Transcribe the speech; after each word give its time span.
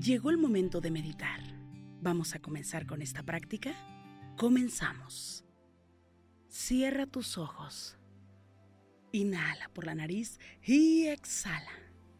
Llegó 0.00 0.30
el 0.30 0.38
momento 0.38 0.80
de 0.80 0.90
meditar. 0.90 1.40
¿Vamos 2.00 2.34
a 2.34 2.38
comenzar 2.38 2.86
con 2.86 3.02
esta 3.02 3.22
práctica? 3.22 3.74
Comenzamos. 4.38 5.44
Cierra 6.48 7.04
tus 7.04 7.36
ojos. 7.36 7.98
Inhala 9.12 9.68
por 9.74 9.84
la 9.84 9.94
nariz 9.94 10.40
y 10.62 11.06
exhala, 11.06 11.70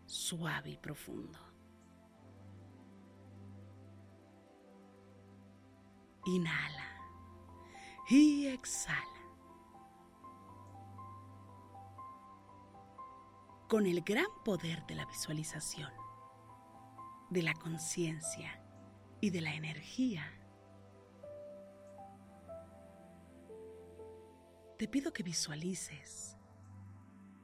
suave 0.05 0.73
y 0.73 0.77
profundo. 0.77 1.39
Inhala 6.27 6.87
y 8.11 8.49
exhala. 8.49 9.07
Con 13.71 13.87
el 13.87 14.03
gran 14.03 14.27
poder 14.45 14.85
de 14.87 14.97
la 14.97 15.07
visualización, 15.07 16.00
de 17.31 17.43
la 17.43 17.55
conciencia 17.55 18.61
y 19.21 19.31
de 19.31 19.41
la 19.41 19.55
energía, 19.55 20.25
te 24.77 24.89
pido 24.89 25.13
que 25.13 25.23
visualices 25.23 26.37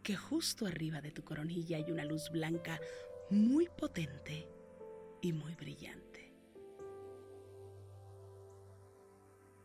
que 0.02 0.16
justo 0.16 0.66
arriba 0.66 1.00
de 1.00 1.12
tu 1.12 1.22
coronilla 1.22 1.76
hay 1.76 1.90
una 1.90 2.04
luz 2.04 2.30
blanca 2.30 2.80
muy 3.30 3.68
potente 3.68 4.48
y 5.20 5.32
muy 5.32 5.54
brillante. 5.54 6.34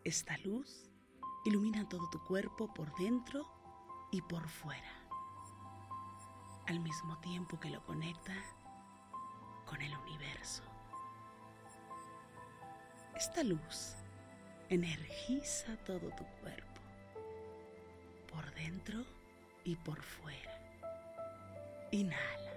Esta 0.04 0.38
luz 0.40 0.92
ilumina 1.46 1.88
todo 1.88 2.10
tu 2.10 2.24
cuerpo 2.24 2.74
por 2.74 2.94
dentro 2.98 3.48
y 4.12 4.22
por 4.22 4.48
fuera, 4.48 5.08
al 6.68 6.80
mismo 6.80 7.20
tiempo 7.20 7.60
que 7.60 7.70
lo 7.70 7.84
conecta 7.86 8.34
con 9.72 9.82
el 9.82 9.98
universo. 10.00 10.64
Esta 13.16 13.42
luz 13.42 13.96
energiza 14.68 15.78
todo 15.86 16.10
tu 16.10 16.26
cuerpo, 16.42 16.82
por 18.30 18.54
dentro 18.54 19.06
y 19.64 19.78
por 19.78 20.02
fuera. 20.02 20.60
Inhala 21.92 22.54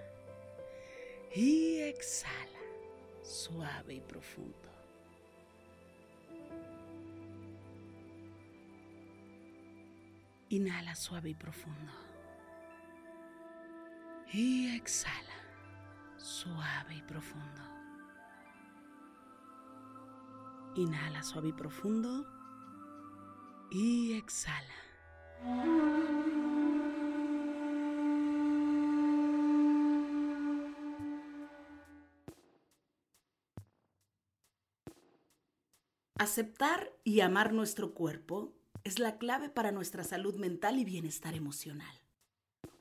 y 1.33 1.79
exhala, 1.83 2.59
suave 3.23 3.93
y 3.93 4.01
profundo. 4.01 4.69
Inhala 10.49 10.95
suave 10.95 11.29
y 11.29 11.33
profundo. 11.35 11.93
Y 14.33 14.75
exhala 14.75 15.24
suave 16.25 16.95
y 16.95 17.01
profundo. 17.03 17.61
Inhala 20.75 21.21
suave 21.21 21.49
y 21.49 21.53
profundo. 21.53 22.25
Y 23.69 24.13
exhala. 24.13 24.73
Aceptar 36.17 36.91
y 37.03 37.19
amar 37.19 37.53
nuestro 37.53 37.93
cuerpo 37.93 38.55
es 38.83 38.97
la 38.97 39.17
clave 39.17 39.49
para 39.49 39.71
nuestra 39.71 40.03
salud 40.03 40.35
mental 40.35 40.79
y 40.79 40.85
bienestar 40.85 41.35
emocional. 41.35 42.04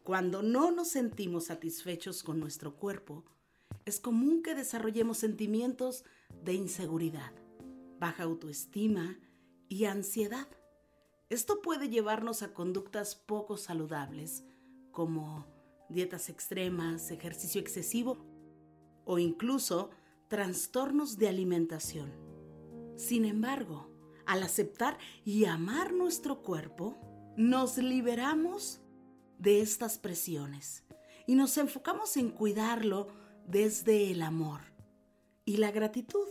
Cuando 0.05 0.43
no 0.43 0.71
nos 0.71 0.89
sentimos 0.89 1.47
satisfechos 1.47 2.23
con 2.23 2.39
nuestro 2.39 2.77
cuerpo, 2.77 3.25
es 3.87 4.01
común 4.01 4.43
que 4.43 4.55
desarrollemos 4.55 5.17
sentimientos 5.17 6.05
de 6.43 6.53
inseguridad, 6.53 7.33
baja 7.99 8.25
autoestima 8.25 9.19
y 9.71 9.87
ansiedad. 9.87 10.47
Esto 11.31 11.63
puede 11.63 11.89
llevarnos 11.89 12.43
a 12.43 12.53
conductas 12.53 13.15
poco 13.15 13.57
saludables, 13.57 14.45
como 14.93 15.47
dietas 15.89 16.29
extremas, 16.29 17.11
ejercicio 17.11 17.59
excesivo 17.59 18.19
o 19.07 19.19
incluso 19.19 19.89
trastornos 20.29 21.17
de 21.17 21.29
alimentación. 21.29 22.13
Sin 22.97 23.25
embargo, 23.25 23.89
al 24.27 24.43
aceptar 24.43 24.99
y 25.25 25.47
amar 25.47 25.95
nuestro 25.95 26.43
cuerpo, 26.43 26.99
nos 27.39 27.79
liberamos 27.79 28.84
de 29.39 29.61
estas 29.61 29.99
presiones 29.99 30.85
y 31.27 31.35
nos 31.35 31.57
enfocamos 31.59 32.17
en 32.17 32.31
cuidarlo 32.31 33.09
desde 33.47 34.11
el 34.11 34.23
amor 34.23 34.61
y 35.45 35.59
la 35.59 35.71
gratitud, 35.71 36.29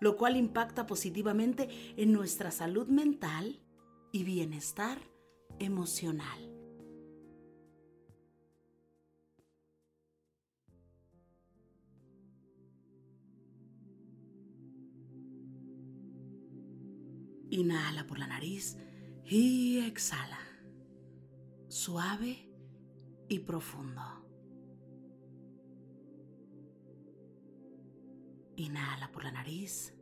lo 0.00 0.16
cual 0.16 0.36
impacta 0.36 0.86
positivamente 0.86 1.68
en 1.96 2.12
nuestra 2.12 2.50
salud 2.50 2.86
mental 2.88 3.60
y 4.12 4.24
bienestar 4.24 4.98
emocional. 5.58 6.48
Inhala 17.50 18.06
por 18.06 18.18
la 18.18 18.26
nariz 18.26 18.76
y 19.24 19.78
exhala. 19.80 20.47
Suave 21.88 22.36
y 23.30 23.38
profundo. 23.38 24.02
Inhala 28.56 29.10
por 29.10 29.24
la 29.24 29.32
nariz. 29.32 29.94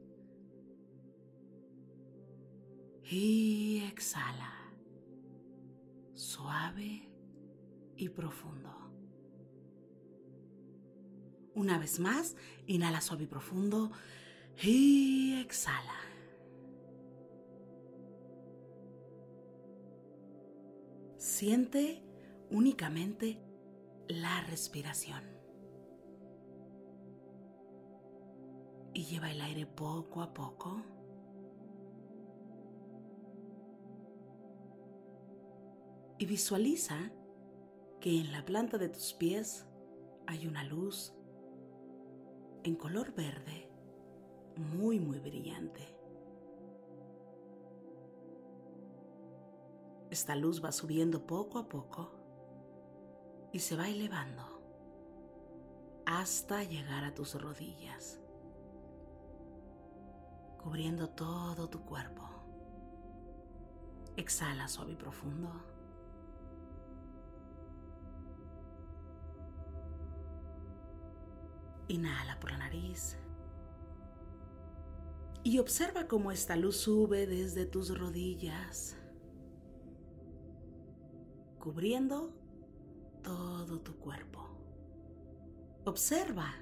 Y 3.05 3.85
exhala. 3.89 4.53
Suave 6.15 7.09
y 7.97 8.09
profundo. 8.09 8.75
Una 11.55 11.79
vez 11.79 12.01
más, 12.01 12.35
inhala 12.67 13.01
suave 13.01 13.23
y 13.23 13.29
profundo. 13.29 13.93
Y 14.61 15.35
exhala. 15.41 15.95
Siente 21.39 22.03
únicamente 22.51 23.39
la 24.09 24.41
respiración. 24.49 25.23
Y 28.95 29.05
lleva 29.05 29.31
el 29.31 29.43
aire 29.43 29.67
poco 29.67 30.23
a 30.23 30.33
poco. 30.33 30.83
Y 36.19 36.25
visualiza 36.25 37.13
que 38.01 38.19
en 38.19 38.33
la 38.33 38.43
planta 38.43 38.79
de 38.79 38.89
tus 38.89 39.13
pies 39.13 39.67
hay 40.27 40.47
una 40.47 40.65
luz 40.65 41.13
en 42.65 42.77
color 42.77 43.15
verde 43.15 43.71
muy 44.57 44.99
muy 44.99 45.21
brillante. 45.21 45.96
Esta 50.17 50.35
luz 50.35 50.65
va 50.65 50.73
subiendo 50.73 51.27
poco 51.27 51.59
a 51.59 51.69
poco 51.69 52.11
y 53.53 53.59
se 53.59 53.77
va 53.77 53.87
elevando 53.87 54.43
hasta 56.07 56.65
llegar 56.65 57.05
a 57.05 57.13
tus 57.13 57.35
rodillas, 57.35 58.19
cubriendo 60.57 61.11
todo 61.11 61.69
tu 61.69 61.83
cuerpo. 61.85 62.23
Exhala 64.17 64.69
suave 64.69 64.93
y 64.93 64.97
profundo. 64.97 65.53
Inhala 71.89 72.41
por 72.41 72.53
la 72.53 72.57
nariz. 72.57 73.19
Y 75.43 75.59
observa 75.59 76.09
cómo 76.09 76.33
esta 76.33 76.57
luz 76.57 76.79
sube 76.79 77.27
desde 77.27 77.67
tus 77.67 77.99
rodillas 77.99 78.96
cubriendo 81.67 82.31
todo 83.25 83.81
tu 83.81 83.99
cuerpo. 83.99 84.39
Observa 85.85 86.55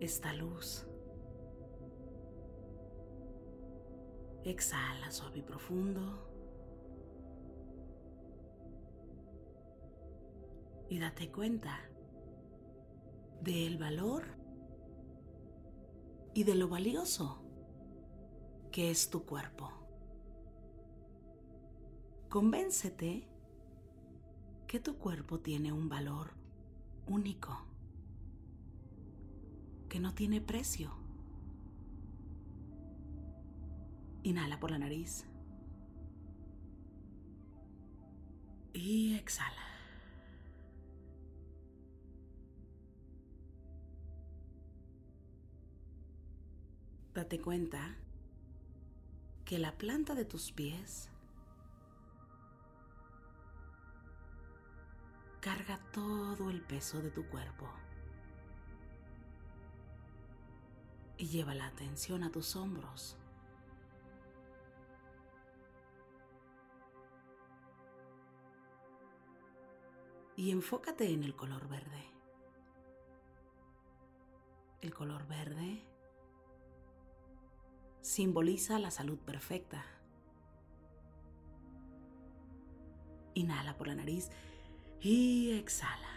esta 0.00 0.32
luz. 0.32 0.88
Exhala 4.42 5.10
suave 5.10 5.40
y 5.40 5.42
profundo. 5.42 6.26
Y 10.88 10.98
date 10.98 11.30
cuenta 11.30 11.78
del 13.42 13.76
valor 13.76 14.24
y 16.32 16.44
de 16.44 16.54
lo 16.54 16.68
valioso 16.68 17.42
que 18.70 18.90
es 18.90 19.10
tu 19.10 19.26
cuerpo. 19.26 19.81
Convéncete 22.32 23.28
que 24.66 24.80
tu 24.80 24.96
cuerpo 24.96 25.40
tiene 25.40 25.70
un 25.70 25.90
valor 25.90 26.30
único, 27.06 27.66
que 29.90 30.00
no 30.00 30.14
tiene 30.14 30.40
precio. 30.40 30.94
Inhala 34.22 34.58
por 34.58 34.70
la 34.70 34.78
nariz. 34.78 35.26
Y 38.72 39.14
exhala. 39.16 39.66
Date 47.12 47.42
cuenta 47.42 47.94
que 49.44 49.58
la 49.58 49.76
planta 49.76 50.14
de 50.14 50.24
tus 50.24 50.50
pies 50.50 51.11
carga 55.42 55.76
todo 55.90 56.50
el 56.50 56.62
peso 56.62 57.02
de 57.02 57.10
tu 57.10 57.26
cuerpo 57.26 57.68
y 61.18 61.26
lleva 61.26 61.52
la 61.52 61.66
atención 61.66 62.22
a 62.22 62.30
tus 62.30 62.54
hombros. 62.54 63.16
Y 70.36 70.52
enfócate 70.52 71.12
en 71.12 71.24
el 71.24 71.34
color 71.34 71.68
verde. 71.68 72.04
El 74.80 74.94
color 74.94 75.26
verde 75.26 75.84
simboliza 78.00 78.78
la 78.78 78.92
salud 78.92 79.18
perfecta. 79.18 79.84
Inhala 83.34 83.76
por 83.76 83.88
la 83.88 83.96
nariz 83.96 84.30
y 85.02 85.50
exhala. 85.58 86.08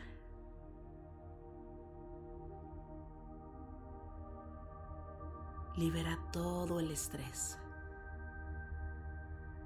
Libera 5.76 6.18
todo 6.32 6.80
el 6.80 6.92
estrés 6.92 7.58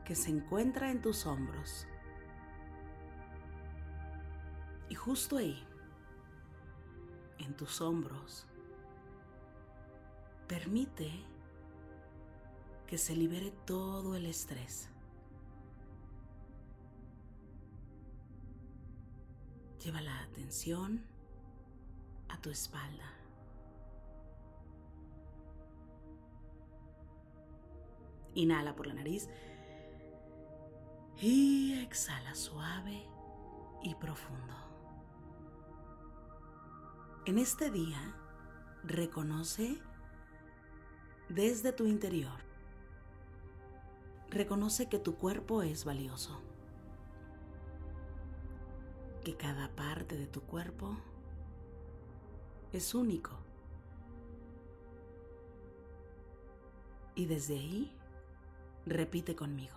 que 0.05 0.15
se 0.15 0.31
encuentra 0.31 0.89
en 0.89 1.01
tus 1.01 1.25
hombros. 1.25 1.85
Y 4.87 4.95
justo 4.95 5.37
ahí, 5.37 5.63
en 7.37 7.55
tus 7.55 7.81
hombros, 7.81 8.47
permite 10.47 11.11
que 12.87 12.97
se 12.97 13.15
libere 13.15 13.51
todo 13.65 14.15
el 14.15 14.25
estrés. 14.25 14.89
Lleva 19.83 20.01
la 20.01 20.21
atención 20.21 21.03
a 22.27 22.39
tu 22.41 22.49
espalda. 22.49 23.13
Inhala 28.35 28.75
por 28.75 28.87
la 28.87 28.93
nariz 28.93 29.29
y 31.17 31.79
exhala 31.81 32.35
suave 32.35 33.03
y 33.83 33.95
profundo. 33.95 34.53
En 37.25 37.37
este 37.37 37.69
día, 37.69 38.15
reconoce 38.83 39.77
desde 41.29 41.73
tu 41.73 41.85
interior 41.85 42.49
reconoce 44.29 44.87
que 44.87 44.99
tu 44.99 45.15
cuerpo 45.15 45.63
es 45.63 45.85
valioso, 45.85 46.41
que 49.29 49.37
cada 49.37 49.69
parte 49.75 50.17
de 50.17 50.25
tu 50.25 50.41
cuerpo 50.41 50.97
es 52.73 52.95
único. 52.95 53.29
Y 57.13 57.27
desde 57.27 57.59
ahí, 57.59 57.91
repite 58.87 59.35
conmigo. 59.35 59.75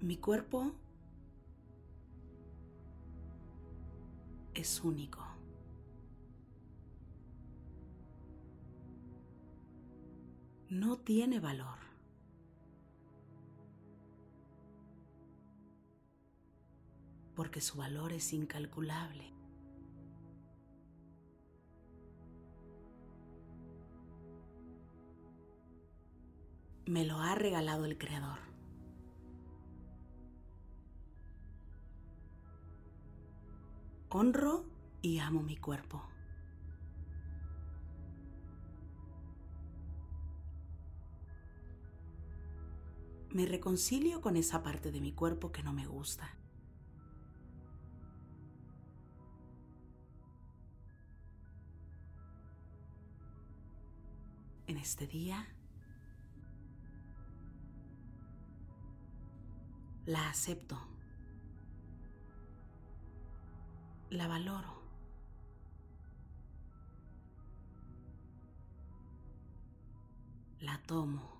Mi 0.00 0.18
cuerpo 0.18 0.72
es 4.52 4.82
único. 4.84 5.29
No 10.70 10.96
tiene 10.96 11.40
valor. 11.40 11.78
Porque 17.34 17.60
su 17.60 17.76
valor 17.76 18.12
es 18.12 18.32
incalculable. 18.32 19.32
Me 26.86 27.04
lo 27.04 27.18
ha 27.18 27.34
regalado 27.34 27.84
el 27.84 27.98
Creador. 27.98 28.50
honro 34.12 34.64
y 35.02 35.18
amo 35.20 35.42
mi 35.42 35.56
cuerpo. 35.56 36.02
Me 43.32 43.46
reconcilio 43.46 44.20
con 44.20 44.36
esa 44.36 44.62
parte 44.62 44.90
de 44.90 45.00
mi 45.00 45.12
cuerpo 45.12 45.52
que 45.52 45.62
no 45.62 45.72
me 45.72 45.86
gusta. 45.86 46.36
En 54.66 54.76
este 54.76 55.06
día 55.06 55.46
la 60.06 60.28
acepto. 60.28 60.78
la 64.10 64.26
valoro. 64.26 64.80
La 70.60 70.78
tomo. 70.86 71.39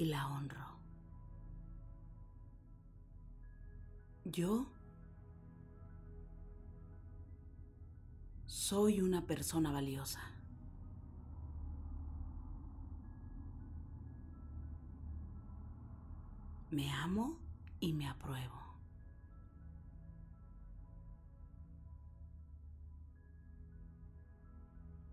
Y 0.00 0.06
la 0.06 0.26
honro. 0.28 0.64
Yo 4.24 4.66
soy 8.46 9.02
una 9.02 9.26
persona 9.26 9.70
valiosa. 9.70 10.22
Me 16.70 16.90
amo 16.90 17.36
y 17.78 17.92
me 17.92 18.08
apruebo. 18.08 18.58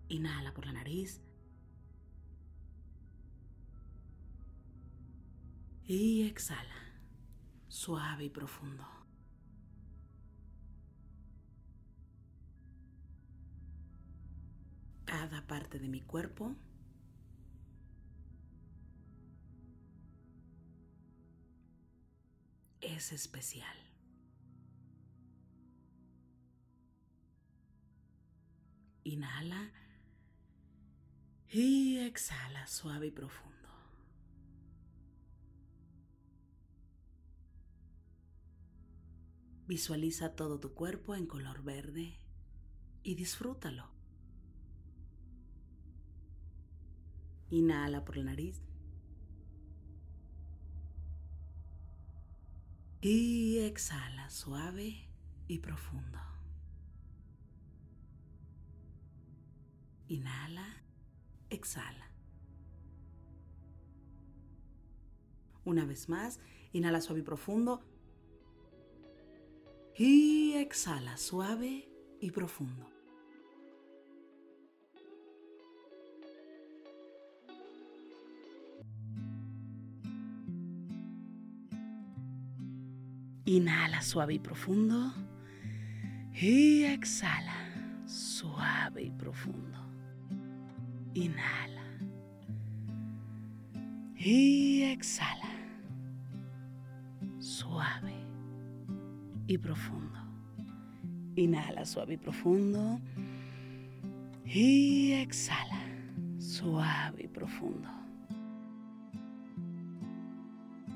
Inhala 0.07 0.53
por 0.53 0.65
la 0.65 0.71
nariz. 0.71 1.26
Y 5.89 6.23
exhala, 6.23 6.75
suave 7.69 8.25
y 8.25 8.29
profundo. 8.29 8.85
Cada 15.05 15.47
parte 15.47 15.79
de 15.79 15.87
mi 15.87 16.01
cuerpo 16.01 16.57
es 22.81 23.13
especial. 23.13 23.77
Inhala 29.05 29.71
y 31.49 31.99
exhala 31.99 32.67
suave 32.67 33.07
y 33.07 33.11
profundo. 33.11 33.56
Visualiza 39.67 40.33
todo 40.33 40.61
tu 40.61 40.73
cuerpo 40.73 41.13
en 41.13 41.25
color 41.25 41.61
verde 41.61 42.17
y 43.03 43.15
disfrútalo. 43.15 43.89
Inhala 47.49 48.05
por 48.05 48.15
la 48.15 48.23
nariz. 48.23 48.61
Y 53.01 53.59
exhala 53.59 54.29
suave 54.29 55.09
y 55.47 55.59
profundo. 55.59 56.19
Inhala, 60.07 60.65
exhala. 61.49 62.09
Una 65.65 65.83
vez 65.83 66.07
más, 66.07 66.39
inhala 66.71 67.01
suave 67.01 67.19
y 67.19 67.23
profundo. 67.23 67.83
Y 69.99 70.53
exhala 70.53 71.17
suave 71.17 71.89
y 72.21 72.29
profundo. 72.29 72.87
Inhala 83.45 84.03
suave 84.03 84.35
y 84.35 84.39
profundo. 84.39 85.13
Y 86.31 86.83
exhala 86.83 87.55
suave 88.05 89.01
y 89.01 89.09
profundo. 89.09 89.79
Inhala. 91.15 91.81
Y 94.15 94.83
exhala. 94.83 95.49
Suave 97.39 98.16
y 99.47 99.57
profundo. 99.57 100.19
Inhala 101.35 101.85
suave 101.85 102.15
y 102.15 102.17
profundo. 102.17 102.99
Y 104.45 105.13
exhala. 105.13 105.79
Suave 106.37 107.23
y 107.23 107.27
profundo. 107.27 107.89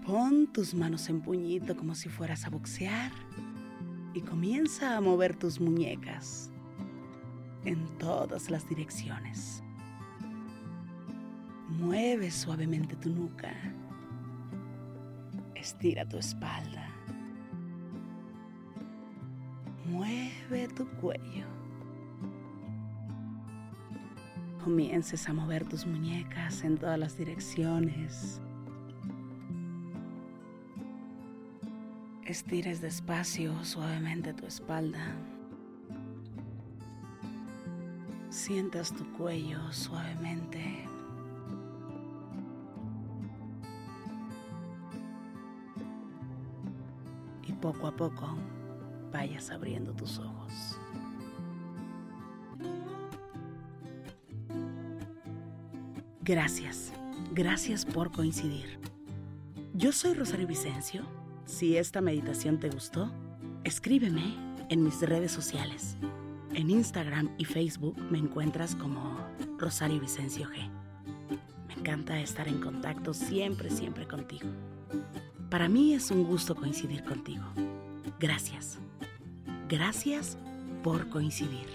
Pon 0.05 0.48
tus 0.51 0.74
manos 0.74 1.10
en 1.10 1.22
puñito 1.22 1.75
como 1.75 1.96
si 1.96 2.10
fueras 2.10 2.46
a 2.46 2.50
boxear 2.50 3.12
y 4.13 4.22
comienza 4.22 4.98
a 4.98 5.01
mover 5.01 5.36
tus 5.36 5.60
muñecas 5.62 6.51
en 7.65 7.86
todas 7.98 8.50
las 8.50 8.67
direcciones. 8.67 9.63
Mueve 11.70 12.31
suavemente 12.31 12.96
tu 12.96 13.10
nuca. 13.10 13.53
Estira 15.55 16.08
tu 16.08 16.17
espalda. 16.17 16.90
Mueve 20.01 20.67
tu 20.70 20.88
cuello. 21.00 21.46
Comiences 24.63 25.29
a 25.29 25.34
mover 25.34 25.63
tus 25.63 25.86
muñecas 25.86 26.63
en 26.63 26.75
todas 26.75 26.98
las 26.98 27.15
direcciones. 27.20 28.41
Estires 32.25 32.81
despacio, 32.81 33.63
suavemente 33.63 34.34
tu 34.34 34.48
espalda. 34.48 35.13
Sientas 38.29 38.96
tu 38.96 39.05
cuello 39.13 39.72
suavemente. 39.72 40.88
Y 47.48 47.53
poco 47.53 47.86
a 47.86 47.96
poco 47.96 48.36
vayas 49.12 49.51
abriendo 49.51 49.94
tus 49.94 50.20
ojos. 50.20 50.80
Gracias, 56.24 56.94
gracias 57.34 57.86
por 57.86 58.12
coincidir. 58.12 58.80
Yo 59.74 59.91
soy 59.91 60.13
Rosario 60.13 60.48
Vicencio 60.48 61.03
si 61.46 61.75
esta 61.75 62.01
meditación 62.01 62.60
te 62.60 62.70
gustó, 62.70 63.12
escríbeme 63.63 64.36
en 64.70 64.84
mis 64.84 65.01
redes 65.01 65.32
sociales. 65.32 65.98
En 66.53 66.70
Instagram 66.70 67.30
y 67.38 67.46
Facebook 67.46 67.98
me 68.10 68.20
encuentras 68.20 68.75
como 68.75 69.18
Rosario 69.58 70.00
Vicencio 70.00 70.48
G. 70.50 70.70
Me 71.68 71.74
encanta 71.74 72.20
estar 72.20 72.48
en 72.48 72.62
contacto 72.62 73.13
siempre, 73.13 73.70
siempre 73.70 74.08
contigo. 74.08 74.48
Para 75.50 75.68
mí 75.68 75.94
es 75.94 76.12
un 76.12 76.24
gusto 76.24 76.56
coincidir 76.56 77.03
contigo. 77.03 77.44
Gracias. 78.20 78.81
Gracias 79.72 80.38
por 80.84 81.08
coincidir. 81.08 81.66